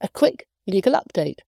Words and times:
a 0.00 0.08
quick 0.08 0.46
legal 0.66 0.94
update. 0.94 1.38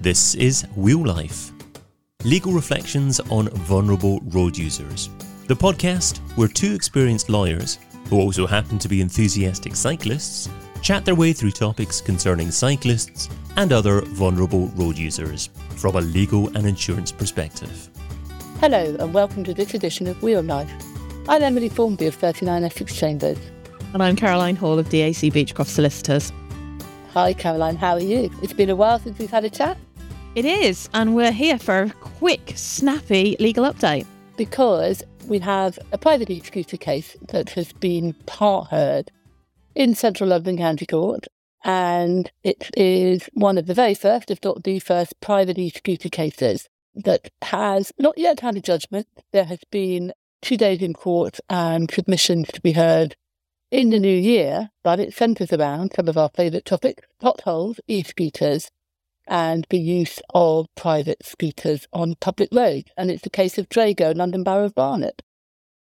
This 0.00 0.34
is 0.34 0.66
Wheel 0.76 1.04
Life 1.04 1.52
legal 2.24 2.52
reflections 2.52 3.18
on 3.30 3.48
vulnerable 3.48 4.20
road 4.26 4.56
users. 4.56 5.10
The 5.48 5.54
podcast 5.54 6.18
where 6.36 6.48
two 6.48 6.72
experienced 6.72 7.28
lawyers, 7.28 7.78
who 8.08 8.20
also 8.20 8.46
happen 8.46 8.78
to 8.78 8.88
be 8.88 9.00
enthusiastic 9.00 9.74
cyclists, 9.74 10.48
chat 10.82 11.04
their 11.04 11.16
way 11.16 11.32
through 11.32 11.50
topics 11.50 12.00
concerning 12.00 12.50
cyclists 12.50 13.28
and 13.56 13.72
other 13.72 14.02
vulnerable 14.02 14.68
road 14.68 14.96
users 14.96 15.50
from 15.76 15.96
a 15.96 16.00
legal 16.00 16.46
and 16.56 16.66
insurance 16.66 17.10
perspective. 17.10 17.90
Hello, 18.60 18.96
and 19.00 19.12
welcome 19.12 19.42
to 19.42 19.52
this 19.52 19.74
edition 19.74 20.06
of 20.06 20.22
Wheel 20.22 20.42
Life. 20.42 20.72
I'm 21.28 21.42
Emily 21.42 21.68
Formby 21.68 22.06
of 22.06 22.14
39 22.14 22.64
Essex 22.64 22.94
Chambers. 22.94 23.38
And 23.92 24.02
I'm 24.02 24.16
Caroline 24.16 24.56
Hall 24.56 24.78
of 24.78 24.88
DAC 24.88 25.30
Beachcroft 25.30 25.66
Solicitors. 25.66 26.32
Hi, 27.12 27.34
Caroline, 27.34 27.76
how 27.76 27.92
are 27.92 28.00
you? 28.00 28.30
It's 28.42 28.54
been 28.54 28.70
a 28.70 28.76
while 28.76 28.98
since 28.98 29.18
we've 29.18 29.30
had 29.30 29.44
a 29.44 29.50
chat. 29.50 29.76
It 30.34 30.46
is, 30.46 30.88
and 30.94 31.14
we're 31.14 31.30
here 31.30 31.58
for 31.58 31.82
a 31.82 31.90
quick, 31.90 32.54
snappy 32.54 33.36
legal 33.38 33.70
update. 33.70 34.06
Because 34.38 35.02
we 35.26 35.40
have 35.40 35.78
a 35.92 35.98
private 35.98 36.30
e-scooter 36.30 36.78
case 36.78 37.18
that 37.28 37.50
has 37.50 37.74
been 37.74 38.14
part 38.24 38.68
heard 38.68 39.10
in 39.74 39.94
Central 39.94 40.30
London 40.30 40.56
County 40.56 40.86
Court, 40.86 41.26
and 41.62 42.32
it 42.42 42.70
is 42.74 43.28
one 43.34 43.58
of 43.58 43.66
the 43.66 43.74
very 43.74 43.94
first, 43.94 44.30
if 44.30 44.42
not 44.42 44.64
the 44.64 44.78
first, 44.78 45.20
private 45.20 45.58
e-scooter 45.58 46.08
cases 46.08 46.66
that 46.94 47.30
has 47.42 47.92
not 47.98 48.16
yet 48.16 48.40
had 48.40 48.56
a 48.56 48.60
judgment. 48.62 49.06
There 49.32 49.44
has 49.44 49.60
been 49.70 50.14
two 50.40 50.56
days 50.56 50.80
in 50.80 50.94
court 50.94 51.40
and 51.50 51.90
submissions 51.90 52.48
to 52.52 52.60
be 52.62 52.72
heard 52.72 53.16
in 53.72 53.88
the 53.88 53.98
new 53.98 54.14
year, 54.14 54.68
but 54.84 55.00
it 55.00 55.14
centres 55.14 55.50
around 55.50 55.92
some 55.96 56.06
of 56.06 56.18
our 56.18 56.30
favourite 56.34 56.66
topics 56.66 57.02
potholes, 57.18 57.80
e 57.88 58.02
scooters, 58.02 58.70
and 59.26 59.66
the 59.70 59.78
use 59.78 60.20
of 60.34 60.66
private 60.76 61.24
scooters 61.24 61.88
on 61.92 62.14
public 62.20 62.50
roads. 62.52 62.90
And 62.98 63.10
it's 63.10 63.22
the 63.22 63.30
case 63.30 63.56
of 63.56 63.70
Drago, 63.70 64.14
London 64.14 64.44
Borough 64.44 64.66
of 64.66 64.74
Barnet. 64.74 65.22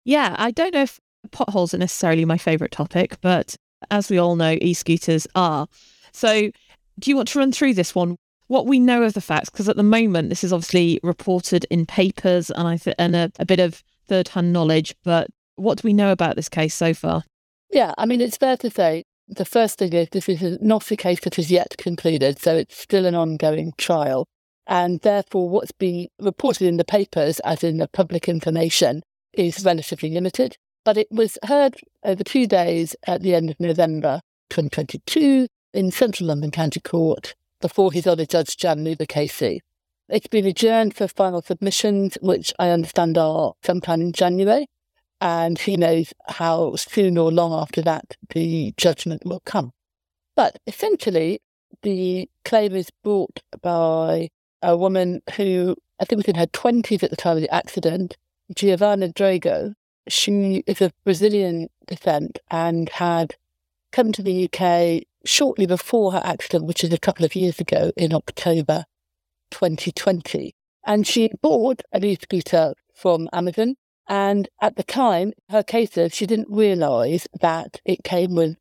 Yeah, 0.04 0.36
I 0.38 0.52
don't 0.52 0.72
know 0.72 0.82
if 0.82 1.00
potholes 1.32 1.74
are 1.74 1.78
necessarily 1.78 2.24
my 2.24 2.38
favourite 2.38 2.70
topic, 2.70 3.20
but 3.20 3.56
as 3.90 4.08
we 4.08 4.18
all 4.18 4.36
know, 4.36 4.56
e 4.60 4.72
scooters 4.72 5.26
are. 5.34 5.66
So, 6.12 6.52
do 7.00 7.10
you 7.10 7.16
want 7.16 7.28
to 7.28 7.40
run 7.40 7.50
through 7.50 7.74
this 7.74 7.94
one? 7.94 8.16
What 8.46 8.66
we 8.66 8.78
know 8.78 9.02
of 9.02 9.14
the 9.14 9.20
facts, 9.20 9.50
because 9.50 9.68
at 9.68 9.76
the 9.76 9.82
moment 9.82 10.28
this 10.28 10.44
is 10.44 10.52
obviously 10.52 11.00
reported 11.02 11.66
in 11.70 11.86
papers 11.86 12.50
and 12.50 12.68
I 12.68 12.76
th- 12.76 12.96
and 12.98 13.16
a, 13.16 13.32
a 13.38 13.46
bit 13.46 13.58
of 13.58 13.82
third 14.06 14.28
hand 14.28 14.52
knowledge, 14.52 14.94
but 15.02 15.28
what 15.56 15.78
do 15.78 15.88
we 15.88 15.92
know 15.92 16.12
about 16.12 16.36
this 16.36 16.48
case 16.48 16.74
so 16.74 16.94
far? 16.94 17.24
Yeah, 17.70 17.94
I 17.96 18.06
mean, 18.06 18.20
it's 18.20 18.36
fair 18.36 18.56
to 18.58 18.70
say 18.70 19.04
the 19.28 19.44
first 19.44 19.78
thing 19.78 19.92
is 19.92 20.08
this 20.10 20.28
is 20.28 20.58
not 20.60 20.90
a 20.90 20.96
case 20.96 21.20
that 21.20 21.38
is 21.38 21.50
yet 21.50 21.76
concluded, 21.78 22.40
so 22.40 22.56
it's 22.56 22.76
still 22.76 23.06
an 23.06 23.14
ongoing 23.14 23.72
trial. 23.78 24.26
And 24.66 25.00
therefore, 25.00 25.48
what's 25.48 25.72
being 25.72 26.08
reported 26.20 26.66
in 26.66 26.76
the 26.76 26.84
papers, 26.84 27.38
as 27.40 27.62
in 27.62 27.78
the 27.78 27.88
public 27.88 28.28
information, 28.28 29.02
is 29.32 29.64
relatively 29.64 30.10
limited. 30.10 30.56
But 30.84 30.96
it 30.96 31.08
was 31.10 31.38
heard 31.44 31.76
over 32.02 32.24
two 32.24 32.46
days 32.46 32.96
at 33.06 33.22
the 33.22 33.34
end 33.34 33.50
of 33.50 33.60
November 33.60 34.20
2022 34.50 35.46
in 35.72 35.90
Central 35.92 36.28
London 36.28 36.50
County 36.50 36.80
Court 36.80 37.34
before 37.60 37.92
His 37.92 38.06
Honour 38.06 38.26
Judge 38.26 38.56
Jan 38.56 38.82
Luba 38.82 39.06
KC. 39.06 39.60
It's 40.08 40.26
been 40.26 40.46
adjourned 40.46 40.96
for 40.96 41.06
final 41.06 41.42
submissions, 41.42 42.18
which 42.20 42.52
I 42.58 42.70
understand 42.70 43.16
are 43.16 43.52
sometime 43.62 44.00
in 44.00 44.12
January 44.12 44.66
and 45.20 45.58
who 45.58 45.76
knows 45.76 46.12
how 46.28 46.74
soon 46.76 47.18
or 47.18 47.30
long 47.30 47.52
after 47.52 47.82
that 47.82 48.16
the 48.30 48.72
judgment 48.76 49.22
will 49.24 49.40
come. 49.40 49.72
But 50.36 50.58
essentially, 50.66 51.40
the 51.82 52.28
claim 52.44 52.74
is 52.74 52.90
brought 53.02 53.40
by 53.60 54.30
a 54.62 54.76
woman 54.76 55.20
who 55.36 55.76
I 56.00 56.04
think 56.04 56.18
was 56.18 56.28
in 56.28 56.36
her 56.36 56.46
20s 56.46 57.02
at 57.02 57.10
the 57.10 57.16
time 57.16 57.36
of 57.36 57.42
the 57.42 57.54
accident, 57.54 58.16
Giovanna 58.54 59.08
Drago. 59.08 59.74
She 60.08 60.64
is 60.66 60.80
of 60.80 60.92
Brazilian 61.04 61.68
descent 61.86 62.38
and 62.50 62.88
had 62.88 63.36
come 63.92 64.12
to 64.12 64.22
the 64.22 64.48
UK 64.48 65.02
shortly 65.24 65.66
before 65.66 66.12
her 66.12 66.22
accident, 66.24 66.64
which 66.64 66.82
is 66.82 66.92
a 66.92 66.98
couple 66.98 67.24
of 67.24 67.36
years 67.36 67.60
ago 67.60 67.92
in 67.96 68.14
October 68.14 68.84
2020. 69.50 70.54
And 70.86 71.06
she 71.06 71.30
bought 71.42 71.82
an 71.92 72.04
e-scooter 72.04 72.74
from 72.94 73.28
Amazon 73.32 73.76
and 74.10 74.48
at 74.60 74.74
the 74.74 74.82
time, 74.82 75.32
her 75.50 75.62
case 75.62 75.92
says 75.92 76.12
she 76.12 76.26
didn't 76.26 76.50
realise 76.50 77.28
that 77.40 77.80
it 77.84 78.02
came 78.02 78.34
with 78.34 78.56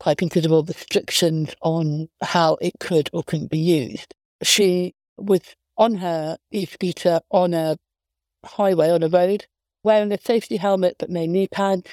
quite 0.00 0.16
considerable 0.16 0.64
restrictions 0.64 1.54
on 1.60 2.08
how 2.22 2.56
it 2.62 2.72
could 2.80 3.10
or 3.12 3.22
couldn't 3.22 3.50
be 3.50 3.58
used. 3.58 4.14
She 4.42 4.94
was 5.18 5.42
on 5.76 5.96
her 5.96 6.38
e-scooter 6.50 7.20
on 7.30 7.52
a 7.52 7.76
highway, 8.46 8.88
on 8.88 9.02
a 9.02 9.08
road, 9.08 9.46
wearing 9.82 10.10
a 10.10 10.18
safety 10.18 10.56
helmet 10.56 10.96
but 10.98 11.10
no 11.10 11.26
knee 11.26 11.48
pads. 11.48 11.90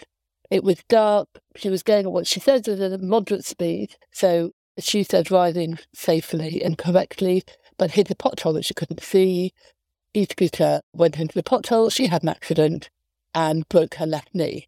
It 0.49 0.63
was 0.63 0.81
dark. 0.87 1.27
She 1.57 1.69
was 1.69 1.83
going 1.83 2.05
at 2.05 2.13
what 2.13 2.27
she 2.27 2.39
says 2.39 2.65
was 2.65 2.79
a 2.79 2.97
moderate 2.97 3.43
speed. 3.43 3.97
So 4.13 4.51
she 4.79 5.03
said 5.03 5.29
riding 5.29 5.79
safely 5.93 6.63
and 6.63 6.77
correctly, 6.77 7.43
but 7.77 7.91
hit 7.91 8.09
a 8.09 8.15
pothole 8.15 8.53
that 8.53 8.63
she 8.63 8.73
couldn't 8.73 9.03
see. 9.03 9.51
E-scooter 10.13 10.79
went 10.93 11.19
into 11.19 11.35
the 11.35 11.43
pothole. 11.43 11.91
She 11.91 12.07
had 12.07 12.23
an 12.23 12.29
accident 12.29 12.89
and 13.33 13.67
broke 13.69 13.95
her 13.95 14.05
left 14.05 14.29
knee. 14.33 14.67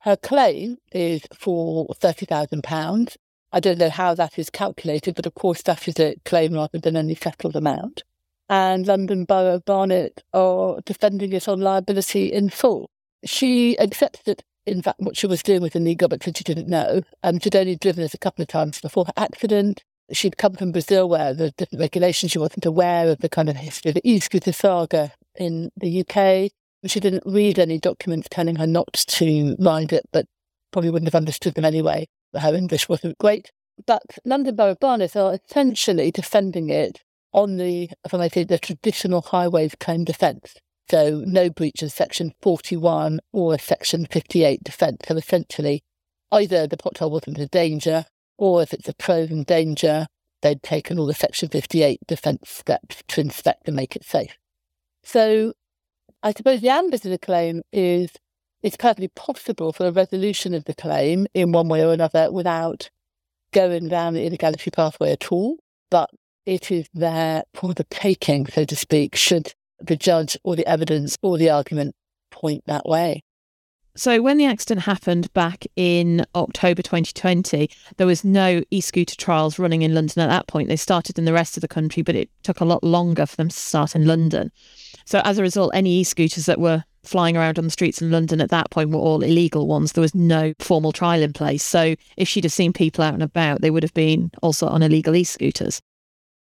Her 0.00 0.16
claim 0.16 0.78
is 0.92 1.22
for 1.34 1.86
£30,000. 1.88 3.16
I 3.52 3.60
don't 3.60 3.78
know 3.78 3.90
how 3.90 4.14
that 4.14 4.38
is 4.38 4.50
calculated, 4.50 5.14
but 5.14 5.26
of 5.26 5.34
course 5.34 5.62
that 5.62 5.88
is 5.88 5.98
a 5.98 6.16
claim 6.24 6.54
rather 6.54 6.78
than 6.78 6.96
any 6.96 7.14
settled 7.14 7.56
amount. 7.56 8.02
And 8.48 8.86
London 8.86 9.24
Borough 9.24 9.60
Barnet 9.60 10.22
are 10.32 10.80
defending 10.84 11.32
it 11.32 11.48
on 11.48 11.60
liability 11.60 12.32
in 12.32 12.50
full. 12.50 12.90
She 13.24 13.76
accepted 13.78 14.24
that, 14.26 14.42
in 14.66 14.82
fact, 14.82 15.00
what 15.00 15.16
she 15.16 15.26
was 15.26 15.42
doing 15.42 15.62
was 15.62 15.74
illegal 15.74 16.08
because 16.08 16.34
she 16.36 16.44
didn't 16.44 16.68
know. 16.68 17.02
And 17.22 17.42
she'd 17.42 17.56
only 17.56 17.76
driven 17.76 18.04
it 18.04 18.14
a 18.14 18.18
couple 18.18 18.42
of 18.42 18.48
times 18.48 18.80
before 18.80 19.06
her 19.06 19.12
accident. 19.16 19.82
She'd 20.12 20.38
come 20.38 20.54
from 20.54 20.70
Brazil 20.70 21.08
where 21.08 21.34
there's 21.34 21.54
different 21.54 21.80
regulations. 21.80 22.30
She 22.30 22.38
wasn't 22.38 22.66
aware 22.66 23.08
of 23.08 23.18
the 23.18 23.28
kind 23.28 23.48
of 23.48 23.56
history 23.56 23.88
of 23.88 23.96
the 23.96 24.08
e-scooter 24.08 24.52
saga 24.52 25.12
in 25.34 25.72
the 25.76 26.02
UK. 26.02 26.52
She 26.84 27.00
didn't 27.00 27.22
read 27.26 27.58
any 27.58 27.78
documents 27.78 28.28
telling 28.30 28.56
her 28.56 28.66
not 28.66 28.92
to 28.92 29.56
ride 29.58 29.92
it, 29.92 30.04
but 30.12 30.26
probably 30.72 30.90
wouldn't 30.90 31.08
have 31.08 31.20
understood 31.20 31.54
them 31.54 31.64
anyway. 31.64 32.06
Her 32.34 32.54
English 32.54 32.88
wasn't 32.88 33.18
great. 33.18 33.50
But 33.86 34.02
London 34.24 34.56
Borough 34.56 34.76
Barnet 34.80 35.16
are 35.16 35.34
essentially 35.34 36.10
defending 36.10 36.70
it 36.70 37.02
on 37.32 37.56
the, 37.56 37.90
if 38.04 38.14
I 38.14 38.18
may 38.18 38.28
say, 38.28 38.44
the 38.44 38.58
traditional 38.58 39.22
highways 39.22 39.74
claim 39.78 40.04
defence. 40.04 40.54
So 40.90 41.22
no 41.26 41.50
breach 41.50 41.82
of 41.82 41.92
Section 41.92 42.32
41 42.40 43.20
or 43.32 43.58
Section 43.58 44.06
58 44.06 44.62
defence. 44.64 44.98
So 45.06 45.16
essentially, 45.16 45.82
either 46.30 46.66
the 46.66 46.76
pothole 46.76 47.10
wasn't 47.10 47.38
a 47.38 47.46
danger, 47.46 48.06
or 48.38 48.62
if 48.62 48.72
it's 48.72 48.88
a 48.88 48.94
proven 48.94 49.42
danger, 49.42 50.06
they'd 50.42 50.62
taken 50.62 50.98
all 50.98 51.06
the 51.06 51.14
Section 51.14 51.48
58 51.48 52.00
defence 52.06 52.50
steps 52.50 53.02
to 53.08 53.20
inspect 53.20 53.66
and 53.66 53.76
make 53.76 53.96
it 53.96 54.04
safe. 54.04 54.36
So 55.02 55.54
I 56.26 56.32
suppose 56.32 56.60
the 56.60 56.70
ambit 56.70 57.04
of 57.04 57.12
the 57.12 57.18
claim 57.18 57.62
is 57.72 58.10
it's 58.60 58.76
perfectly 58.76 59.06
possible 59.06 59.72
for 59.72 59.86
a 59.86 59.92
resolution 59.92 60.54
of 60.54 60.64
the 60.64 60.74
claim 60.74 61.28
in 61.34 61.52
one 61.52 61.68
way 61.68 61.84
or 61.84 61.92
another 61.92 62.32
without 62.32 62.90
going 63.52 63.86
down 63.86 64.14
the 64.14 64.26
illegality 64.26 64.72
pathway 64.72 65.12
at 65.12 65.30
all, 65.30 65.58
but 65.88 66.10
it 66.44 66.72
is 66.72 66.88
there 66.92 67.44
for 67.54 67.74
the 67.74 67.84
taking, 67.84 68.44
so 68.48 68.64
to 68.64 68.74
speak, 68.74 69.14
should 69.14 69.54
the 69.78 69.94
judge 69.94 70.36
or 70.42 70.56
the 70.56 70.66
evidence 70.66 71.16
or 71.22 71.38
the 71.38 71.48
argument 71.48 71.94
point 72.32 72.64
that 72.66 72.86
way. 72.86 73.22
So, 73.94 74.20
when 74.20 74.36
the 74.36 74.44
accident 74.46 74.84
happened 74.84 75.32
back 75.32 75.64
in 75.74 76.26
October 76.34 76.82
2020, 76.82 77.70
there 77.98 78.06
was 78.06 78.24
no 78.24 78.62
e 78.70 78.80
scooter 78.80 79.16
trials 79.16 79.60
running 79.60 79.82
in 79.82 79.94
London 79.94 80.22
at 80.22 80.28
that 80.28 80.48
point. 80.48 80.68
They 80.68 80.76
started 80.76 81.18
in 81.18 81.24
the 81.24 81.32
rest 81.32 81.56
of 81.56 81.62
the 81.62 81.68
country, 81.68 82.02
but 82.02 82.16
it 82.16 82.28
took 82.42 82.60
a 82.60 82.66
lot 82.66 82.82
longer 82.82 83.24
for 83.24 83.36
them 83.36 83.48
to 83.48 83.56
start 83.56 83.94
in 83.94 84.06
London. 84.06 84.50
So 85.06 85.22
as 85.24 85.38
a 85.38 85.42
result, 85.42 85.70
any 85.72 86.00
e-scooters 86.00 86.46
that 86.46 86.60
were 86.60 86.84
flying 87.04 87.36
around 87.36 87.58
on 87.58 87.64
the 87.64 87.70
streets 87.70 88.02
in 88.02 88.10
London 88.10 88.40
at 88.40 88.50
that 88.50 88.70
point 88.70 88.90
were 88.90 88.98
all 88.98 89.22
illegal 89.22 89.68
ones. 89.68 89.92
There 89.92 90.02
was 90.02 90.14
no 90.14 90.52
formal 90.58 90.92
trial 90.92 91.22
in 91.22 91.32
place. 91.32 91.62
So 91.62 91.94
if 92.16 92.28
she'd 92.28 92.44
have 92.44 92.52
seen 92.52 92.72
people 92.72 93.04
out 93.04 93.14
and 93.14 93.22
about, 93.22 93.60
they 93.60 93.70
would 93.70 93.84
have 93.84 93.94
been 93.94 94.32
also 94.42 94.66
on 94.66 94.82
illegal 94.82 95.14
e-scooters. 95.14 95.80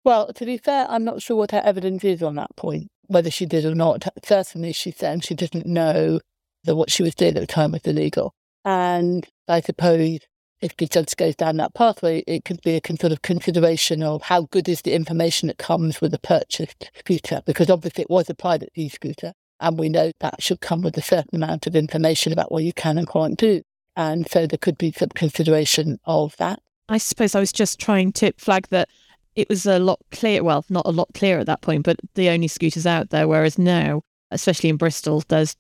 Well, 0.04 0.34
to 0.34 0.46
be 0.46 0.58
fair, 0.58 0.88
I'm 0.90 1.04
not 1.04 1.22
sure 1.22 1.38
what 1.38 1.52
her 1.52 1.62
evidence 1.64 2.04
is 2.04 2.22
on 2.22 2.36
that 2.36 2.56
point, 2.56 2.88
whether 3.08 3.32
she 3.32 3.46
did 3.46 3.66
or 3.66 3.76
not. 3.76 4.04
Certainly, 4.24 4.74
she 4.74 4.92
said 4.92 5.24
she 5.24 5.36
didn't 5.36 5.66
know 5.66 6.20
that 6.64 6.76
what 6.76 6.92
she 6.92 7.04
was 7.04 7.16
doing 7.16 7.38
at 7.38 7.42
the 7.42 7.48
time 7.48 7.72
was 7.72 7.82
illegal. 7.86 8.34
And 8.64 9.28
I 9.48 9.62
suppose 9.62 10.20
if 10.62 10.76
judge 10.78 11.16
goes 11.16 11.36
down 11.36 11.58
that 11.58 11.74
pathway, 11.74 12.24
it 12.26 12.46
could 12.46 12.62
be 12.62 12.76
a 12.78 12.98
sort 12.98 13.12
of 13.12 13.22
consideration 13.22 14.02
of 14.02 14.24
how 14.24 14.44
good 14.52 14.70
is 14.70 14.82
the 14.82 14.94
information 14.94 15.48
that 15.48 15.58
comes 15.58 16.02
with 16.02 16.14
a 16.14 16.20
purchased 16.20 16.90
scooter, 16.98 17.42
because 17.46 17.70
obviously 17.70 18.04
it 18.04 18.10
was 18.10 18.30
a 18.30 18.36
private 18.36 18.70
e-scooter, 18.76 19.34
and 19.60 19.78
we 19.78 19.90
know 19.90 20.12
that 20.20 20.42
should 20.42 20.62
come 20.62 20.82
with 20.82 20.98
a 20.98 21.02
certain 21.02 21.36
amount 21.36 21.68
of 21.68 21.76
information 21.76 22.34
about 22.34 22.52
what 22.52 22.64
you 22.64 22.74
can 22.74 22.98
and 22.98 23.10
can't 23.10 23.38
do. 23.38 23.62
And 23.96 24.30
so 24.30 24.46
there 24.46 24.58
could 24.58 24.78
be 24.78 24.92
some 24.92 25.10
consideration 25.10 26.00
of 26.06 26.36
that. 26.38 26.60
I 26.90 26.98
suppose 26.98 27.34
I 27.36 27.40
was 27.40 27.54
just 27.54 27.80
trying 27.80 28.12
to 28.14 28.34
flag 28.38 28.68
that 28.70 28.90
it 29.36 29.50
was 29.50 29.66
a 29.66 29.80
lot 29.80 30.00
clear. 30.12 30.44
Well, 30.44 30.66
not 30.70 30.86
a 30.86 30.92
lot 30.92 31.10
clearer 31.14 31.40
at 31.40 31.46
that 31.48 31.62
point, 31.62 31.84
but 31.84 32.00
the 32.16 32.30
only 32.30 32.48
scooters 32.48 32.86
out 32.86 33.10
there. 33.10 33.28
Whereas 33.28 33.58
now, 33.58 34.02
especially 34.32 34.70
in 34.70 34.78
Bristol, 34.78 35.24
there's 35.28 35.56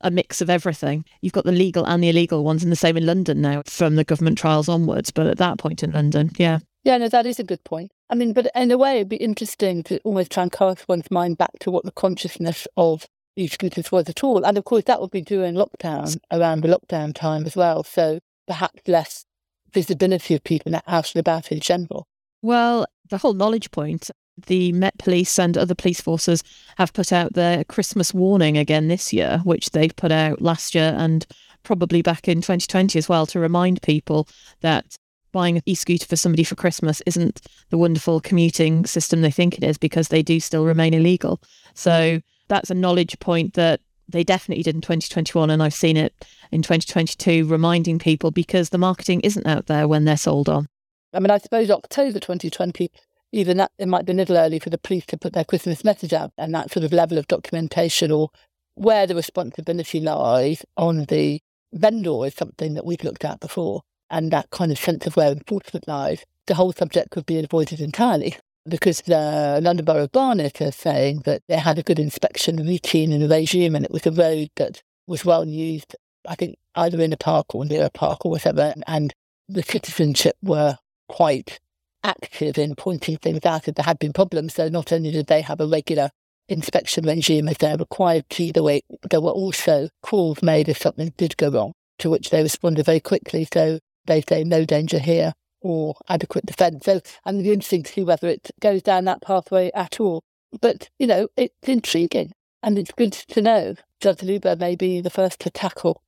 a 0.00 0.10
mix 0.10 0.40
of 0.40 0.50
everything. 0.50 1.04
You've 1.20 1.32
got 1.32 1.44
the 1.44 1.52
legal 1.52 1.84
and 1.86 2.02
the 2.02 2.08
illegal 2.08 2.44
ones, 2.44 2.62
and 2.62 2.70
the 2.70 2.76
same 2.76 2.96
in 2.96 3.06
London 3.06 3.40
now 3.40 3.62
from 3.66 3.96
the 3.96 4.04
government 4.04 4.38
trials 4.38 4.68
onwards. 4.68 5.10
But 5.10 5.26
at 5.26 5.38
that 5.38 5.58
point 5.58 5.82
in 5.82 5.92
London, 5.92 6.30
yeah. 6.36 6.60
Yeah, 6.84 6.98
no, 6.98 7.08
that 7.08 7.26
is 7.26 7.40
a 7.40 7.44
good 7.44 7.64
point. 7.64 7.90
I 8.08 8.14
mean, 8.14 8.32
but 8.32 8.48
in 8.54 8.70
a 8.70 8.78
way, 8.78 8.96
it'd 8.96 9.08
be 9.08 9.16
interesting 9.16 9.82
to 9.84 9.98
almost 10.04 10.30
try 10.30 10.44
and 10.44 10.52
cast 10.52 10.88
one's 10.88 11.10
mind 11.10 11.38
back 11.38 11.58
to 11.60 11.70
what 11.70 11.84
the 11.84 11.90
consciousness 11.90 12.68
of 12.76 13.06
these 13.34 13.52
scooters 13.52 13.90
was 13.90 14.08
at 14.08 14.22
all. 14.22 14.44
And 14.44 14.56
of 14.56 14.64
course, 14.64 14.84
that 14.84 15.00
would 15.00 15.10
be 15.10 15.22
during 15.22 15.54
lockdown, 15.54 16.16
around 16.30 16.62
the 16.62 16.68
lockdown 16.68 17.12
time 17.14 17.44
as 17.44 17.56
well. 17.56 17.82
So 17.82 18.20
perhaps 18.46 18.82
less 18.86 19.24
visibility 19.72 20.34
of 20.34 20.44
people 20.44 20.74
out 20.86 21.14
and 21.14 21.20
about 21.20 21.50
in 21.50 21.60
general. 21.60 22.06
Well, 22.40 22.86
the 23.10 23.18
whole 23.18 23.34
knowledge 23.34 23.70
point, 23.70 24.10
the 24.46 24.72
Met 24.72 24.98
Police 24.98 25.38
and 25.38 25.56
other 25.56 25.74
police 25.74 26.00
forces 26.00 26.42
have 26.78 26.92
put 26.92 27.12
out 27.12 27.34
their 27.34 27.64
Christmas 27.64 28.12
warning 28.12 28.58
again 28.58 28.88
this 28.88 29.12
year, 29.12 29.40
which 29.44 29.70
they've 29.70 29.94
put 29.96 30.12
out 30.12 30.42
last 30.42 30.74
year 30.74 30.94
and 30.96 31.26
probably 31.62 32.02
back 32.02 32.28
in 32.28 32.38
2020 32.38 32.98
as 32.98 33.08
well 33.08 33.26
to 33.26 33.40
remind 33.40 33.82
people 33.82 34.28
that 34.60 34.96
buying 35.32 35.56
an 35.56 35.62
e-scooter 35.66 36.06
for 36.06 36.16
somebody 36.16 36.44
for 36.44 36.54
Christmas 36.54 37.02
isn't 37.06 37.42
the 37.70 37.76
wonderful 37.76 38.20
commuting 38.20 38.86
system 38.86 39.20
they 39.20 39.30
think 39.30 39.58
it 39.58 39.64
is 39.64 39.76
because 39.76 40.08
they 40.08 40.22
do 40.22 40.40
still 40.40 40.64
remain 40.64 40.94
illegal. 40.94 41.40
So 41.74 42.20
that's 42.48 42.70
a 42.70 42.74
knowledge 42.74 43.18
point 43.18 43.54
that 43.54 43.80
they 44.08 44.22
definitely 44.22 44.62
did 44.62 44.76
in 44.76 44.80
2021 44.80 45.50
and 45.50 45.62
I've 45.62 45.74
seen 45.74 45.96
it 45.96 46.14
in 46.52 46.62
2022 46.62 47.46
reminding 47.46 47.98
people 47.98 48.30
because 48.30 48.70
the 48.70 48.78
marketing 48.78 49.20
isn't 49.22 49.46
out 49.46 49.66
there 49.66 49.88
when 49.88 50.04
they're 50.04 50.16
sold 50.16 50.48
on. 50.48 50.68
I 51.12 51.20
mean, 51.20 51.30
I 51.30 51.38
suppose 51.38 51.70
October 51.70 52.20
2020, 52.20 52.90
even 53.32 53.56
that, 53.58 53.72
it 53.78 53.88
might 53.88 54.06
be 54.06 54.12
a 54.12 54.16
little 54.16 54.36
early 54.36 54.58
for 54.58 54.70
the 54.70 54.78
police 54.78 55.06
to 55.06 55.18
put 55.18 55.32
their 55.32 55.44
Christmas 55.44 55.84
message 55.84 56.12
out 56.12 56.32
and 56.38 56.54
that 56.54 56.70
sort 56.70 56.84
of 56.84 56.92
level 56.92 57.18
of 57.18 57.26
documentation 57.26 58.10
or 58.10 58.30
where 58.74 59.06
the 59.06 59.14
responsibility 59.14 60.00
lies 60.00 60.64
on 60.76 61.04
the 61.06 61.40
vendor 61.72 62.24
is 62.24 62.34
something 62.34 62.74
that 62.74 62.86
we've 62.86 63.04
looked 63.04 63.24
at 63.24 63.40
before. 63.40 63.82
And 64.08 64.30
that 64.30 64.50
kind 64.50 64.70
of 64.70 64.78
sense 64.78 65.06
of 65.06 65.16
where 65.16 65.32
enforcement 65.32 65.88
lies, 65.88 66.24
the 66.46 66.54
whole 66.54 66.72
subject 66.72 67.10
could 67.10 67.26
be 67.26 67.38
avoided 67.38 67.80
entirely 67.80 68.36
because 68.68 69.02
the 69.02 69.60
London 69.62 69.84
Borough 69.84 70.04
of 70.04 70.12
Barnet 70.12 70.60
are 70.60 70.72
saying 70.72 71.22
that 71.24 71.42
they 71.48 71.56
had 71.56 71.78
a 71.78 71.82
good 71.82 71.98
inspection 71.98 72.56
routine 72.56 73.12
and 73.12 73.28
regime 73.28 73.74
and 73.74 73.84
it 73.84 73.90
was 73.90 74.06
a 74.06 74.12
road 74.12 74.50
that 74.56 74.82
was 75.06 75.24
well 75.24 75.46
used, 75.46 75.96
I 76.28 76.34
think 76.34 76.56
either 76.74 77.00
in 77.00 77.12
a 77.12 77.16
park 77.16 77.54
or 77.54 77.64
near 77.64 77.84
a 77.84 77.90
park 77.90 78.24
or 78.24 78.30
whatever. 78.30 78.74
And 78.86 79.12
the 79.48 79.62
citizenship 79.62 80.36
were 80.42 80.78
quite 81.08 81.58
active 82.06 82.56
in 82.56 82.74
pointing 82.74 83.16
things 83.16 83.44
out 83.44 83.68
if 83.68 83.74
there 83.74 83.84
had 83.84 83.98
been 83.98 84.12
problems. 84.12 84.54
So 84.54 84.68
not 84.68 84.92
only 84.92 85.10
did 85.10 85.26
they 85.26 85.42
have 85.42 85.60
a 85.60 85.66
regular 85.66 86.10
inspection 86.48 87.04
regime 87.04 87.48
as 87.48 87.58
they're 87.58 87.76
required 87.76 88.24
to, 88.30 88.52
way 88.62 88.82
there 89.10 89.20
were 89.20 89.30
also 89.30 89.88
calls 90.02 90.42
made 90.42 90.68
if 90.68 90.78
something 90.78 91.12
did 91.16 91.36
go 91.36 91.50
wrong, 91.50 91.72
to 91.98 92.08
which 92.08 92.30
they 92.30 92.42
responded 92.42 92.86
very 92.86 93.00
quickly. 93.00 93.46
So 93.52 93.80
they 94.06 94.22
say 94.22 94.44
no 94.44 94.64
danger 94.64 94.98
here 94.98 95.32
or 95.60 95.96
adequate 96.08 96.46
defence. 96.46 96.84
So 96.84 97.00
I'm 97.24 97.40
interesting 97.40 97.82
to 97.82 97.92
see 97.92 98.04
whether 98.04 98.28
it 98.28 98.50
goes 98.60 98.82
down 98.82 99.04
that 99.06 99.22
pathway 99.22 99.70
at 99.74 99.98
all. 100.00 100.22
But, 100.60 100.88
you 100.98 101.06
know, 101.06 101.28
it's 101.36 101.68
intriguing 101.68 102.32
and 102.62 102.78
it's 102.78 102.92
good 102.92 103.12
to 103.12 103.42
know 103.42 103.74
Judge 104.00 104.22
Luba 104.22 104.56
may 104.56 104.76
be 104.76 105.00
the 105.00 105.10
first 105.10 105.40
to 105.40 105.50
tackle 105.50 106.02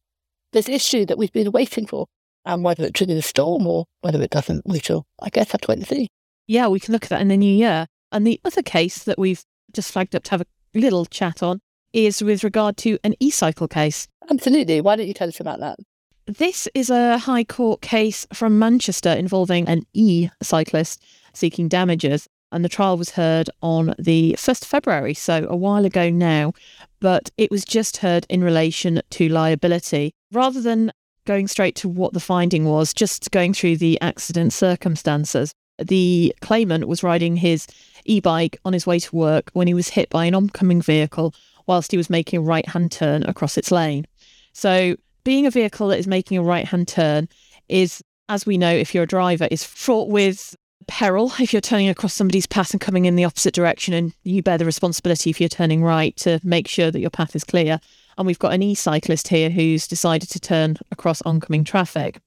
this 0.52 0.68
issue 0.68 1.04
that 1.06 1.18
we've 1.18 1.32
been 1.32 1.52
waiting 1.52 1.86
for. 1.86 2.06
And 2.44 2.64
whether 2.64 2.84
it 2.84 2.94
triggers 2.94 3.18
a 3.18 3.22
storm 3.22 3.66
or 3.66 3.84
whether 4.00 4.22
it 4.22 4.30
doesn't, 4.30 4.66
we 4.66 4.80
shall, 4.80 5.06
I 5.20 5.28
guess, 5.28 5.52
have 5.52 5.60
to 5.62 5.68
wait 5.68 5.78
and 5.78 5.86
see. 5.86 6.08
Yeah, 6.46 6.68
we 6.68 6.80
can 6.80 6.92
look 6.92 7.04
at 7.04 7.10
that 7.10 7.20
in 7.20 7.28
the 7.28 7.36
new 7.36 7.54
year. 7.54 7.86
And 8.10 8.26
the 8.26 8.40
other 8.44 8.62
case 8.62 9.04
that 9.04 9.18
we've 9.18 9.44
just 9.72 9.92
flagged 9.92 10.14
up 10.14 10.24
to 10.24 10.30
have 10.30 10.40
a 10.40 10.46
little 10.74 11.04
chat 11.04 11.42
on 11.42 11.60
is 11.92 12.22
with 12.22 12.44
regard 12.44 12.76
to 12.78 12.98
an 13.04 13.14
e 13.20 13.30
cycle 13.30 13.68
case. 13.68 14.08
Absolutely. 14.30 14.80
Why 14.80 14.96
don't 14.96 15.06
you 15.06 15.14
tell 15.14 15.28
us 15.28 15.40
about 15.40 15.60
that? 15.60 15.78
This 16.26 16.68
is 16.74 16.90
a 16.90 17.18
High 17.18 17.44
Court 17.44 17.80
case 17.80 18.26
from 18.32 18.58
Manchester 18.58 19.10
involving 19.10 19.66
an 19.68 19.82
e 19.92 20.28
cyclist 20.42 21.04
seeking 21.32 21.68
damages. 21.68 22.26
And 22.50 22.64
the 22.64 22.70
trial 22.70 22.96
was 22.96 23.10
heard 23.10 23.50
on 23.60 23.94
the 23.98 24.34
1st 24.38 24.62
of 24.62 24.68
February, 24.68 25.12
so 25.12 25.46
a 25.50 25.56
while 25.56 25.84
ago 25.84 26.08
now, 26.08 26.54
but 26.98 27.30
it 27.36 27.50
was 27.50 27.62
just 27.62 27.98
heard 27.98 28.24
in 28.30 28.42
relation 28.42 29.02
to 29.10 29.28
liability. 29.28 30.14
Rather 30.32 30.62
than 30.62 30.90
going 31.28 31.46
straight 31.46 31.76
to 31.76 31.88
what 31.90 32.14
the 32.14 32.20
finding 32.20 32.64
was, 32.64 32.94
just 32.94 33.30
going 33.30 33.52
through 33.52 33.76
the 33.76 34.00
accident 34.00 34.50
circumstances. 34.50 35.52
The 35.78 36.34
claimant 36.40 36.88
was 36.88 37.02
riding 37.02 37.36
his 37.36 37.66
e 38.06 38.18
bike 38.18 38.58
on 38.64 38.72
his 38.72 38.86
way 38.86 38.98
to 38.98 39.14
work 39.14 39.50
when 39.52 39.68
he 39.68 39.74
was 39.74 39.88
hit 39.88 40.08
by 40.08 40.24
an 40.24 40.34
oncoming 40.34 40.80
vehicle 40.80 41.34
whilst 41.66 41.90
he 41.90 41.98
was 41.98 42.08
making 42.08 42.38
a 42.38 42.42
right 42.42 42.66
hand 42.66 42.90
turn 42.90 43.24
across 43.24 43.58
its 43.58 43.70
lane. 43.70 44.06
So 44.54 44.96
being 45.22 45.44
a 45.44 45.50
vehicle 45.50 45.88
that 45.88 45.98
is 45.98 46.06
making 46.06 46.38
a 46.38 46.42
right 46.42 46.66
hand 46.66 46.88
turn 46.88 47.28
is, 47.68 48.02
as 48.30 48.46
we 48.46 48.56
know, 48.56 48.72
if 48.72 48.94
you're 48.94 49.04
a 49.04 49.06
driver, 49.06 49.46
is 49.50 49.62
fraught 49.62 50.08
with 50.08 50.56
peril 50.86 51.30
if 51.38 51.52
you're 51.52 51.60
turning 51.60 51.90
across 51.90 52.14
somebody's 52.14 52.46
path 52.46 52.72
and 52.72 52.80
coming 52.80 53.04
in 53.04 53.16
the 53.16 53.26
opposite 53.26 53.52
direction 53.52 53.92
and 53.92 54.14
you 54.24 54.42
bear 54.42 54.56
the 54.56 54.64
responsibility 54.64 55.28
if 55.28 55.38
you're 55.38 55.48
turning 55.50 55.82
right 55.82 56.16
to 56.16 56.40
make 56.42 56.66
sure 56.66 56.90
that 56.90 57.00
your 57.00 57.10
path 57.10 57.36
is 57.36 57.44
clear. 57.44 57.78
And 58.18 58.26
we've 58.26 58.38
got 58.38 58.52
an 58.52 58.62
e 58.62 58.74
cyclist 58.74 59.28
here 59.28 59.48
who's 59.48 59.86
decided 59.86 60.28
to 60.30 60.40
turn 60.40 60.76
across 60.90 61.22
oncoming 61.22 61.64
traffic. 61.64 62.20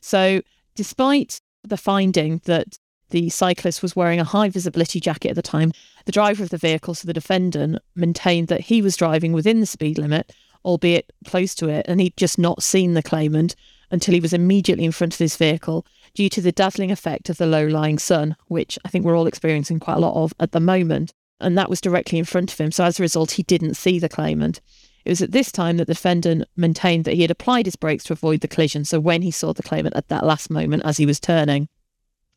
So, 0.00 0.40
despite 0.74 1.40
the 1.62 1.76
finding 1.76 2.40
that 2.44 2.78
the 3.10 3.28
cyclist 3.28 3.82
was 3.82 3.94
wearing 3.94 4.20
a 4.20 4.24
high 4.24 4.48
visibility 4.48 5.00
jacket 5.00 5.30
at 5.30 5.36
the 5.36 5.42
time, 5.42 5.72
the 6.06 6.12
driver 6.12 6.42
of 6.42 6.50
the 6.50 6.56
vehicle, 6.56 6.94
so 6.94 7.06
the 7.06 7.12
defendant, 7.12 7.78
maintained 7.94 8.48
that 8.48 8.62
he 8.62 8.80
was 8.80 8.96
driving 8.96 9.32
within 9.32 9.60
the 9.60 9.66
speed 9.66 9.98
limit 9.98 10.32
albeit 10.64 11.12
close 11.26 11.54
to 11.54 11.68
it, 11.68 11.84
and 11.88 12.00
he'd 12.00 12.16
just 12.16 12.38
not 12.38 12.62
seen 12.62 12.94
the 12.94 13.02
claimant 13.02 13.54
until 13.90 14.14
he 14.14 14.20
was 14.20 14.32
immediately 14.32 14.84
in 14.84 14.92
front 14.92 15.12
of 15.12 15.18
his 15.18 15.36
vehicle 15.36 15.86
due 16.14 16.28
to 16.28 16.40
the 16.40 16.52
dazzling 16.52 16.90
effect 16.90 17.28
of 17.28 17.36
the 17.36 17.46
low 17.46 17.66
lying 17.66 17.98
sun, 17.98 18.34
which 18.48 18.78
I 18.84 18.88
think 18.88 19.04
we're 19.04 19.16
all 19.16 19.26
experiencing 19.26 19.78
quite 19.78 19.96
a 19.96 20.00
lot 20.00 20.14
of 20.14 20.32
at 20.40 20.52
the 20.52 20.60
moment. 20.60 21.12
And 21.40 21.58
that 21.58 21.68
was 21.68 21.80
directly 21.80 22.18
in 22.18 22.24
front 22.24 22.52
of 22.52 22.58
him. 22.58 22.70
So 22.70 22.84
as 22.84 22.98
a 22.98 23.02
result, 23.02 23.32
he 23.32 23.42
didn't 23.42 23.74
see 23.74 23.98
the 23.98 24.08
claimant. 24.08 24.60
It 25.04 25.10
was 25.10 25.22
at 25.22 25.32
this 25.32 25.52
time 25.52 25.76
that 25.76 25.86
the 25.86 25.94
defendant 25.94 26.44
maintained 26.56 27.04
that 27.04 27.14
he 27.14 27.22
had 27.22 27.30
applied 27.30 27.66
his 27.66 27.76
brakes 27.76 28.04
to 28.04 28.12
avoid 28.14 28.40
the 28.40 28.48
collision. 28.48 28.84
So 28.84 29.00
when 29.00 29.22
he 29.22 29.30
saw 29.30 29.52
the 29.52 29.62
claimant 29.62 29.96
at 29.96 30.08
that 30.08 30.24
last 30.24 30.50
moment 30.50 30.82
as 30.84 30.96
he 30.96 31.06
was 31.06 31.20
turning. 31.20 31.68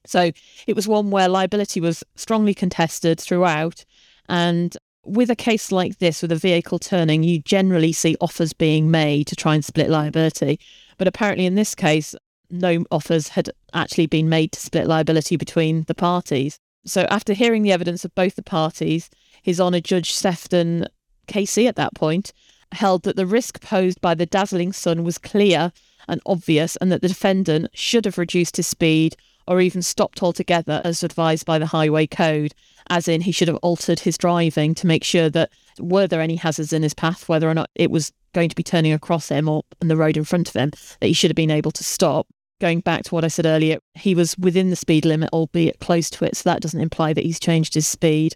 So 0.06 0.32
it 0.66 0.76
was 0.76 0.88
one 0.88 1.12
where 1.12 1.30
liability 1.30 1.80
was 1.80 2.04
strongly 2.16 2.54
contested 2.54 3.20
throughout. 3.20 3.86
And 4.28 4.76
with 5.06 5.30
a 5.30 5.36
case 5.36 5.72
like 5.72 6.00
this, 6.00 6.22
with 6.22 6.32
a 6.32 6.38
vehicle 6.38 6.80
turning, 6.80 7.24
you 7.24 7.40
generally 7.40 7.94
see 7.94 8.18
offers 8.20 8.54
being 8.54 8.92
made 8.92 9.28
to 9.28 9.36
try 9.36 9.56
and 9.56 9.64
split 9.64 9.90
liability. 9.90 10.60
But 10.98 11.08
apparently, 11.08 11.46
in 11.46 11.56
this 11.56 11.74
case, 11.74 12.16
no 12.50 12.84
offers 12.92 13.30
had 13.30 13.50
actually 13.74 14.08
been 14.08 14.30
made 14.30 14.52
to 14.54 14.60
split 14.60 14.88
liability 14.88 15.38
between 15.38 15.84
the 15.84 15.96
parties. 15.96 16.60
So, 16.86 17.04
after 17.10 17.34
hearing 17.34 17.64
the 17.64 17.72
evidence 17.72 18.04
of 18.06 18.16
both 18.16 18.36
the 18.36 18.44
parties, 18.44 19.10
His 19.42 19.60
Honour 19.60 19.82
Judge 19.82 20.14
Sephton 20.14 20.88
KC 21.28 21.68
at 21.68 21.76
that 21.76 21.94
point 21.94 22.32
held 22.74 23.04
that 23.04 23.16
the 23.16 23.26
risk 23.26 23.62
posed 23.62 24.02
by 24.02 24.14
the 24.14 24.26
dazzling 24.26 24.74
sun 24.74 25.04
was 25.04 25.18
clear 25.18 25.72
and 26.08 26.22
obvious, 26.26 26.76
and 26.78 26.92
that 26.92 27.02
the 27.02 27.08
defendant 27.08 27.68
should 27.74 28.06
have 28.06 28.18
reduced 28.18 28.58
his 28.58 28.68
speed 28.68 29.16
or 29.48 29.62
even 29.62 29.82
stopped 29.82 30.22
altogether 30.22 30.82
as 30.84 31.04
advised 31.04 31.46
by 31.46 31.58
the 31.58 31.66
Highway 31.66 32.06
Code, 32.06 32.54
as 32.90 33.08
in 33.08 33.22
he 33.22 33.32
should 33.32 33.48
have 33.48 33.58
altered 33.58 34.02
his 34.02 34.18
driving 34.18 34.76
to 34.76 34.88
make 34.88 35.04
sure 35.04 35.30
that 35.30 35.50
were 35.80 36.08
there 36.08 36.22
any 36.22 36.36
hazards 36.36 36.74
in 36.74 36.84
his 36.84 36.94
path, 36.94 37.30
whether 37.30 37.50
or 37.50 37.54
not 37.54 37.70
it 37.76 37.92
was 37.92 38.12
going 38.34 38.50
to 38.50 38.56
be 38.56 38.64
turning 38.64 38.94
across 38.94 39.30
him 39.30 39.48
or 39.48 39.64
on 39.82 39.88
the 39.88 39.98
road 39.98 40.18
in 40.18 40.24
front 40.24 40.50
of 40.50 40.56
him, 40.56 40.72
that 41.00 41.08
he 41.08 41.14
should 41.14 41.32
have 41.32 41.36
been 41.36 41.52
able 41.52 41.72
to 41.72 41.84
stop. 41.84 42.28
Going 42.60 42.80
back 42.80 43.04
to 43.04 43.16
what 43.16 43.24
I 43.24 43.28
said 43.28 43.46
earlier, 43.46 43.78
he 43.94 44.16
was 44.16 44.38
within 44.38 44.70
the 44.70 44.76
speed 44.76 45.06
limit, 45.06 45.30
albeit 45.32 45.80
close 45.80 46.10
to 46.12 46.26
it, 46.26 46.36
so 46.36 46.50
that 46.50 46.62
doesn't 46.62 46.82
imply 46.82 47.14
that 47.14 47.24
he's 47.24 47.40
changed 47.40 47.74
his 47.74 47.88
speed. 47.88 48.36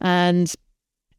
And 0.00 0.54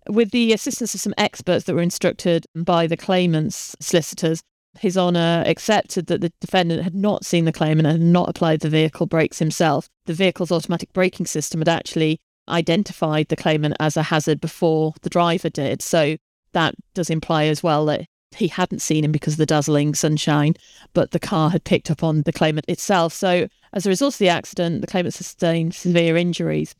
with 0.10 0.32
the 0.32 0.54
assistance 0.54 0.94
of 0.94 1.02
some 1.02 1.14
experts 1.18 1.66
that 1.66 1.76
were 1.76 1.82
instructed 1.82 2.46
by 2.56 2.88
the 2.88 2.98
claimant's 2.98 3.76
solicitors, 3.80 4.42
his 4.80 4.98
Honour 4.98 5.44
accepted 5.46 6.08
that 6.08 6.22
the 6.22 6.32
defendant 6.40 6.84
had 6.84 6.96
not 6.96 7.26
seen 7.26 7.46
the 7.46 7.52
claimant 7.52 7.88
and 7.88 8.02
had 8.02 8.08
not 8.08 8.30
applied 8.30 8.60
the 8.60 8.70
vehicle 8.70 9.08
brakes 9.08 9.40
himself. 9.40 9.90
The 10.06 10.14
vehicle's 10.14 10.52
automatic 10.52 10.94
braking 10.94 11.26
system 11.26 11.62
had 11.62 11.70
actually 11.70 12.20
identified 12.48 13.28
the 13.28 13.36
claimant 13.36 13.76
as 13.80 13.98
a 13.98 14.04
hazard 14.04 14.40
before 14.40 14.94
the 15.02 15.10
driver 15.10 15.50
did. 15.50 15.82
So 15.82 16.18
that 16.54 16.76
does 16.94 17.10
imply 17.10 17.46
as 17.46 17.64
well 17.64 17.86
that 17.86 18.06
he 18.36 18.48
hadn't 18.48 18.80
seen 18.80 19.04
him 19.04 19.12
because 19.12 19.34
of 19.34 19.38
the 19.40 19.46
dazzling 19.46 19.96
sunshine, 19.96 20.54
but 20.94 21.12
the 21.12 21.20
car 21.20 21.50
had 21.50 21.64
picked 21.64 21.90
up 21.90 22.04
on 22.04 22.22
the 22.24 22.34
claimant 22.34 22.66
itself. 22.68 23.14
So 23.14 23.48
as 23.74 23.86
a 23.86 23.90
result 23.90 24.16
of 24.16 24.20
the 24.20 24.30
accident, 24.30 24.82
the 24.82 24.88
claimant 24.88 25.14
sustained 25.14 25.74
severe 25.74 26.16
injuries. 26.18 26.76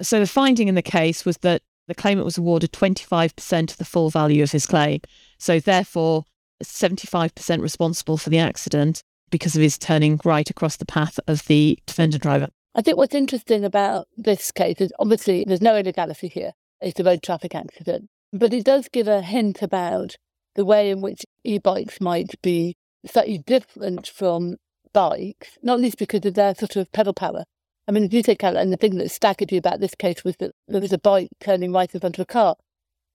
So 0.00 0.20
the 0.20 0.26
finding 0.26 0.68
in 0.68 0.74
the 0.74 0.82
case 0.82 1.24
was 1.24 1.38
that 1.38 1.62
the 1.88 1.94
claimant 1.94 2.24
was 2.24 2.38
awarded 2.38 2.72
25% 2.72 3.70
of 3.70 3.76
the 3.76 3.84
full 3.84 4.10
value 4.10 4.42
of 4.42 4.52
his 4.52 4.66
claim. 4.66 5.00
So 5.38 5.60
therefore, 5.60 6.24
75% 6.62 7.60
responsible 7.60 8.16
for 8.16 8.30
the 8.30 8.38
accident 8.38 9.02
because 9.30 9.56
of 9.56 9.62
his 9.62 9.78
turning 9.78 10.20
right 10.24 10.48
across 10.48 10.76
the 10.76 10.86
path 10.86 11.18
of 11.26 11.46
the 11.46 11.78
defendant 11.86 12.22
driver. 12.22 12.48
I 12.74 12.82
think 12.82 12.96
what's 12.96 13.14
interesting 13.14 13.64
about 13.64 14.06
this 14.16 14.50
case 14.50 14.80
is 14.80 14.92
obviously 14.98 15.44
there's 15.46 15.60
no 15.60 15.76
illegality 15.76 16.28
here. 16.28 16.52
It's 16.80 16.98
a 17.00 17.04
road 17.04 17.22
traffic 17.22 17.54
accident. 17.54 18.08
But 18.32 18.54
it 18.54 18.64
does 18.64 18.88
give 18.88 19.08
a 19.08 19.20
hint 19.20 19.60
about 19.60 20.16
the 20.54 20.64
way 20.64 20.90
in 20.90 21.00
which 21.00 21.24
e 21.44 21.58
bikes 21.58 22.00
might 22.00 22.40
be 22.42 22.76
slightly 23.06 23.38
different 23.38 24.06
from 24.06 24.56
bikes, 24.92 25.58
not 25.62 25.80
least 25.80 25.98
because 25.98 26.24
of 26.24 26.34
their 26.34 26.54
sort 26.54 26.76
of 26.76 26.90
pedal 26.92 27.12
power. 27.12 27.44
I 27.88 27.92
mean, 27.92 28.04
if 28.04 28.14
you 28.14 28.22
take 28.22 28.44
out, 28.44 28.56
and 28.56 28.72
the 28.72 28.76
thing 28.76 28.96
that 28.98 29.10
staggered 29.10 29.50
you 29.50 29.58
about 29.58 29.80
this 29.80 29.94
case 29.94 30.24
was 30.24 30.36
that 30.36 30.52
there 30.68 30.80
was 30.80 30.92
a 30.92 30.98
bike 30.98 31.30
turning 31.40 31.72
right 31.72 31.92
in 31.92 32.00
front 32.00 32.18
of 32.18 32.22
a 32.22 32.26
car. 32.26 32.56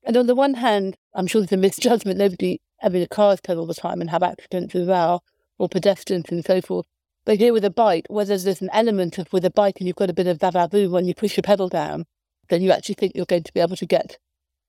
And 0.04 0.18
on 0.18 0.28
the 0.28 0.36
one 0.36 0.56
hand, 0.56 0.98
I'm 1.14 1.28
sure 1.28 1.42
there's 1.42 1.54
a 1.54 1.58
misjudgment. 1.58 2.18
Nobody, 2.18 2.62
I 2.82 2.90
mean, 2.90 3.02
the 3.02 3.08
cars 3.08 3.40
turn 3.42 3.58
all 3.58 3.66
the 3.66 3.74
time 3.74 4.02
and 4.02 4.10
have 4.10 4.24
accidents 4.24 4.76
as 4.76 4.88
well, 4.88 5.24
or 5.58 5.70
pedestrians 5.70 6.26
and 6.30 6.46
so 6.46 6.62
forth. 6.62 6.86
But 7.26 7.40
here 7.40 7.54
with 7.54 7.66
a 7.66 7.70
bike, 7.70 8.06
whether 8.10 8.38
there's 8.38 8.62
an 8.62 8.70
element 8.72 9.18
of 9.18 9.32
with 9.34 9.44
a 9.44 9.50
bike 9.50 9.76
and 9.80 9.88
you've 9.88 9.98
got 9.98 10.10
a 10.10 10.14
bit 10.14 10.28
of 10.28 10.38
vavavoom 10.38 10.92
when 10.92 11.06
you 11.06 11.14
push 11.14 11.36
your 11.36 11.44
pedal 11.44 11.68
down, 11.68 12.06
then 12.50 12.62
you 12.62 12.72
actually 12.72 12.96
think 12.96 13.14
you're 13.16 13.26
going 13.26 13.44
to 13.44 13.54
be 13.54 13.60
able 13.60 13.76
to 13.76 13.86
get 13.86 14.18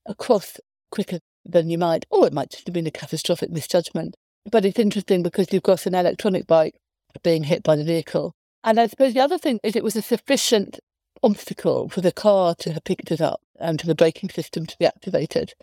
across 0.05 0.57
quicker 0.91 1.19
than 1.45 1.69
you 1.69 1.77
might, 1.77 2.05
or 2.09 2.27
it 2.27 2.33
might 2.33 2.51
just 2.51 2.67
have 2.67 2.73
been 2.73 2.87
a 2.87 2.91
catastrophic 2.91 3.49
misjudgment. 3.49 4.15
But 4.51 4.65
it's 4.65 4.79
interesting 4.79 5.23
because 5.23 5.53
you've 5.53 5.63
got 5.63 5.85
an 5.85 5.95
electronic 5.95 6.47
bike 6.47 6.75
being 7.23 7.43
hit 7.43 7.63
by 7.63 7.75
the 7.75 7.83
vehicle. 7.83 8.35
And 8.63 8.79
I 8.79 8.87
suppose 8.87 9.13
the 9.13 9.21
other 9.21 9.37
thing 9.37 9.59
is 9.63 9.75
it 9.75 9.83
was 9.83 9.95
a 9.95 10.01
sufficient 10.01 10.79
obstacle 11.23 11.89
for 11.89 12.01
the 12.01 12.11
car 12.11 12.55
to 12.55 12.73
have 12.73 12.83
picked 12.83 13.11
it 13.11 13.21
up 13.21 13.41
and 13.59 13.79
for 13.79 13.87
the 13.87 13.95
braking 13.95 14.29
system 14.29 14.65
to 14.65 14.77
be 14.77 14.85
activated. 14.85 15.53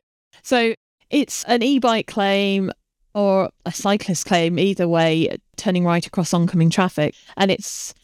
So 0.43 0.75
it's 1.11 1.45
an 1.45 1.63
e 1.63 1.79
bike 1.79 2.07
claim 2.07 2.71
or 3.15 3.51
a 3.65 3.73
cyclist 3.73 4.27
claim, 4.27 4.59
either 4.59 4.87
way, 4.87 5.37
turning 5.57 5.85
right 5.85 6.07
across 6.07 6.35
oncoming 6.35 6.69
traffic. 6.69 7.15
And 7.37 7.51
it's 7.51 7.95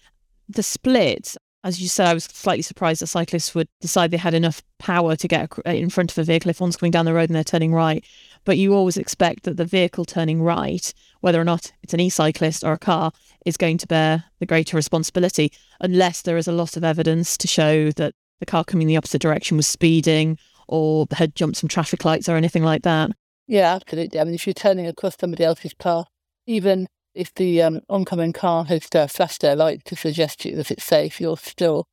the 0.49 0.63
split. 0.63 1.37
As 1.65 1.81
you 1.81 1.89
said, 1.89 2.09
I 2.09 2.15
was 2.15 2.25
slightly 2.25 2.63
surprised 2.63 3.03
that 3.03 3.09
cyclists 3.09 3.55
would 3.55 3.69
decide 3.81 4.11
they 4.11 4.17
had 4.17 4.35
enough 4.35 4.63
power 4.79 5.15
to 5.15 5.29
get 5.29 5.51
in 5.67 5.91
front 5.91 6.11
of 6.11 6.19
a 6.19 6.25
vehicle 6.25 6.51
if 6.51 6.61
one's 6.61 6.77
coming 6.77 6.91
down 6.91 7.05
the 7.05 7.15
road 7.15 7.29
and 7.29 7.37
they're 7.37 7.45
turning 7.45 7.73
right. 7.73 8.05
But 8.45 8.59
you 8.59 8.75
always 8.75 8.97
expect 8.97 9.45
that 9.45 9.59
the 9.59 9.65
vehicle 9.65 10.05
turning 10.05 10.43
right, 10.43 10.93
whether 11.23 11.41
or 11.41 11.45
not 11.45 11.73
it's 11.83 11.95
an 11.95 12.01
e 12.01 12.11
cyclist 12.11 12.63
or 12.63 12.73
a 12.73 12.79
car, 12.79 13.13
is 13.47 13.57
going 13.57 13.79
to 13.79 13.87
bear 13.87 14.25
the 14.39 14.47
greater 14.47 14.77
responsibility, 14.77 15.51
unless 15.81 16.23
there 16.23 16.37
is 16.37 16.47
a 16.47 16.53
lot 16.53 16.77
of 16.77 16.85
evidence 16.85 17.39
to 17.39 17.49
show 17.49 17.91
that 17.93 18.15
the 18.41 18.47
car 18.47 18.65
coming 18.65 18.87
the 18.87 18.97
opposite 18.97 19.23
direction 19.23 19.57
was 19.57 19.67
speeding 19.67 20.37
or 20.69 21.07
had 21.13 21.35
jumped 21.35 21.57
some 21.57 21.69
traffic 21.69 22.05
lights 22.05 22.29
or 22.29 22.37
anything 22.37 22.63
like 22.63 22.83
that. 22.83 23.11
Yeah, 23.47 23.75
absolutely. 23.75 24.21
I 24.21 24.25
mean, 24.25 24.35
if 24.35 24.47
you're 24.47 24.55
turning 24.55 24.87
across 24.87 25.17
somebody 25.19 25.45
else's 25.45 25.75
car, 25.75 26.07
even 26.47 26.89
if 27.15 27.33
the 27.35 27.63
um, 27.63 27.81
oncoming 27.89 28.33
car 28.33 28.65
has 28.65 28.89
uh, 28.95 29.07
flashed 29.07 29.43
their 29.43 29.57
light 29.57 29.85
to 29.87 29.97
suggest 29.97 30.41
to 30.41 30.51
you 30.51 30.57
that 30.57 30.71
it's 30.71 30.85
safe, 30.85 31.21
you're 31.21 31.37
still 31.37 31.87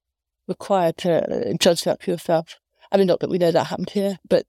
required 0.47 0.97
to 0.97 1.51
uh, 1.51 1.53
judge 1.59 1.83
that 1.83 2.01
for 2.01 2.11
yourself. 2.11 2.55
I 2.91 2.97
mean, 2.97 3.07
not 3.07 3.19
that 3.19 3.29
we 3.29 3.37
know 3.37 3.51
that 3.51 3.65
happened 3.65 3.91
here, 3.91 4.17
but 4.27 4.45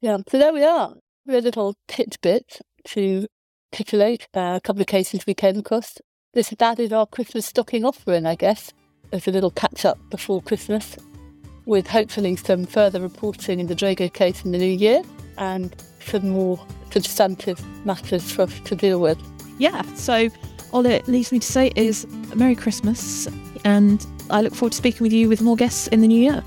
yeah. 0.00 0.18
So 0.28 0.38
there 0.38 0.52
we 0.52 0.64
are. 0.64 0.94
we 1.26 1.34
are. 1.34 1.38
A 1.38 1.42
little 1.42 1.74
tidbit 1.86 2.60
to 2.86 3.26
titillate 3.72 4.28
uh, 4.34 4.54
a 4.56 4.60
couple 4.60 4.80
of 4.80 4.86
cases 4.86 5.26
we 5.26 5.34
came 5.34 5.58
across. 5.58 5.98
This 6.34 6.50
that 6.58 6.78
is 6.78 6.92
our 6.92 7.06
Christmas 7.06 7.46
stocking 7.46 7.84
offering, 7.84 8.26
I 8.26 8.34
guess, 8.34 8.72
as 9.12 9.26
a 9.26 9.30
little 9.30 9.50
catch 9.50 9.84
up 9.84 9.98
before 10.10 10.42
Christmas, 10.42 10.96
with 11.64 11.86
hopefully 11.86 12.36
some 12.36 12.66
further 12.66 13.00
reporting 13.00 13.60
in 13.60 13.66
the 13.66 13.74
Drago 13.74 14.12
case 14.12 14.44
in 14.44 14.52
the 14.52 14.58
new 14.58 14.64
year 14.64 15.02
and 15.38 15.74
some 16.00 16.28
more 16.30 16.60
substantive 16.90 17.62
matters 17.84 18.30
for 18.30 18.42
us 18.42 18.60
to 18.60 18.74
deal 18.74 19.00
with. 19.00 19.18
Yeah, 19.58 19.82
so 19.94 20.28
all 20.72 20.84
it 20.86 21.06
leaves 21.08 21.32
me 21.32 21.38
to 21.38 21.46
say 21.46 21.72
is 21.76 22.06
Merry 22.34 22.54
Christmas, 22.54 23.28
and 23.64 24.06
I 24.30 24.42
look 24.42 24.54
forward 24.54 24.72
to 24.72 24.78
speaking 24.78 25.04
with 25.04 25.12
you 25.12 25.28
with 25.28 25.40
more 25.40 25.56
guests 25.56 25.86
in 25.88 26.00
the 26.00 26.08
new 26.08 26.20
year. 26.20 26.42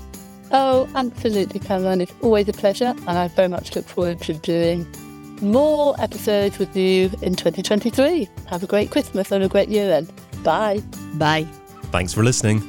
Oh, 0.52 0.88
absolutely, 0.94 1.60
Caroline. 1.60 2.00
It's 2.00 2.12
always 2.22 2.48
a 2.48 2.52
pleasure, 2.52 2.94
and 3.06 3.08
I 3.08 3.28
very 3.28 3.48
much 3.48 3.74
look 3.76 3.86
forward 3.86 4.20
to 4.22 4.34
doing 4.34 4.86
more 5.42 5.94
episodes 6.00 6.58
with 6.58 6.74
you 6.76 7.06
in 7.22 7.34
2023. 7.34 8.28
Have 8.48 8.62
a 8.62 8.66
great 8.66 8.90
Christmas 8.90 9.32
and 9.32 9.42
a 9.44 9.48
great 9.48 9.68
year 9.68 9.86
then. 9.86 10.08
Bye. 10.42 10.82
Bye. 11.14 11.46
Thanks 11.90 12.12
for 12.12 12.22
listening. 12.22 12.60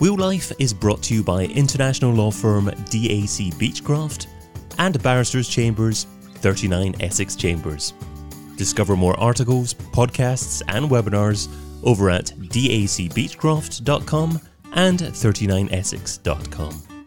Wheel 0.00 0.16
Life 0.16 0.52
is 0.58 0.72
brought 0.72 1.02
to 1.04 1.14
you 1.14 1.24
by 1.24 1.44
international 1.44 2.12
law 2.12 2.30
firm 2.30 2.66
DAC 2.66 3.52
Beachcroft 3.54 4.26
and 4.78 5.02
Barristers 5.02 5.48
Chambers 5.48 6.06
39 6.36 6.94
Essex 7.00 7.34
Chambers. 7.36 7.94
Discover 8.56 8.96
more 8.96 9.18
articles, 9.18 9.72
podcasts, 9.74 10.62
and 10.68 10.90
webinars 10.90 11.48
over 11.84 12.10
at 12.10 12.26
dacbeachcroft.com 12.26 14.40
and 14.74 14.98
39essex.com. 15.00 16.97